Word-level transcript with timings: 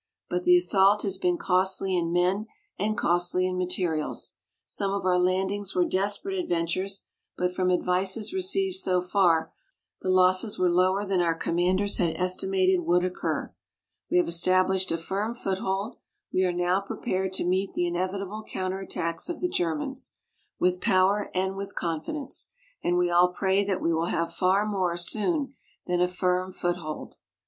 But 0.29 0.45
the 0.45 0.57
assault 0.57 1.03
has 1.03 1.19
been 1.19 1.37
costly 1.37 1.95
in 1.95 2.11
men 2.11 2.47
and 2.79 2.97
costly 2.97 3.45
in 3.45 3.55
materials. 3.55 4.33
Some 4.65 4.89
of 4.91 5.05
our 5.05 5.19
landings 5.19 5.75
were 5.75 5.85
desperate 5.85 6.39
adventures; 6.39 7.05
but 7.37 7.53
from 7.53 7.69
advices 7.69 8.33
received 8.33 8.77
so 8.77 8.99
far, 8.99 9.53
the 10.01 10.09
losses 10.09 10.57
were 10.57 10.71
lower 10.71 11.05
than 11.05 11.21
our 11.21 11.35
commanders 11.35 11.97
had 11.97 12.15
estimated 12.19 12.79
would 12.79 13.05
occur. 13.05 13.53
We 14.09 14.17
have 14.17 14.27
established 14.27 14.91
a 14.91 14.97
firm 14.97 15.35
foothold. 15.35 15.97
We 16.33 16.45
are 16.45 16.51
now 16.51 16.81
prepared 16.81 17.31
to 17.33 17.45
meet 17.45 17.73
the 17.75 17.85
inevitable 17.85 18.43
counterattacks 18.51 19.29
of 19.29 19.39
the 19.39 19.49
Germans 19.49 20.13
with 20.57 20.81
power 20.81 21.29
and 21.35 21.55
with 21.55 21.75
confidence. 21.75 22.49
And 22.83 22.97
we 22.97 23.11
all 23.11 23.31
pray 23.31 23.63
that 23.65 23.81
we 23.81 23.93
will 23.93 24.05
have 24.07 24.33
far 24.33 24.65
more, 24.65 24.97
soon, 24.97 25.53
than 25.85 26.01
a 26.01 26.07
firm 26.07 26.51
foothold. 26.53 27.13